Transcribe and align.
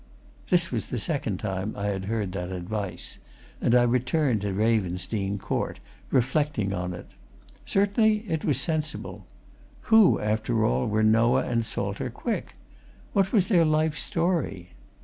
That 0.49 0.71
was 0.71 0.87
the 0.87 0.97
second 0.97 1.37
time 1.39 1.75
I 1.77 1.85
had 1.89 2.05
heard 2.05 2.31
that 2.31 2.51
advice, 2.51 3.19
and 3.61 3.75
I 3.75 3.83
returned 3.83 4.41
to 4.41 4.51
Ravensdene 4.51 5.37
Court 5.37 5.79
reflecting 6.09 6.73
on 6.73 6.95
it. 6.95 7.05
Certainly 7.67 8.25
it 8.27 8.43
was 8.43 8.59
sensible. 8.59 9.27
Who, 9.93 10.19
after 10.19 10.65
all, 10.65 10.87
were 10.87 11.03
Noah 11.03 11.45
and 11.45 11.63
Salter 11.63 12.09
Quick 12.09 12.55
what 13.13 13.31
was 13.31 13.47
their 13.47 13.63
life 13.63 13.95
story. 13.95 14.71